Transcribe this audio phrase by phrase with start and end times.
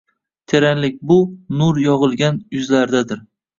[0.53, 1.17] Teranlik bu—
[1.61, 3.25] nur yog’ilgan yuzlardadir